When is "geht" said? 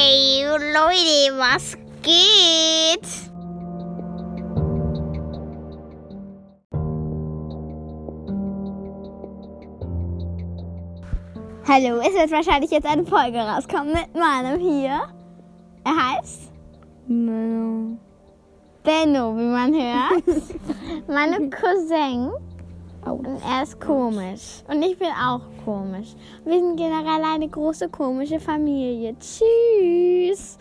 2.02-3.08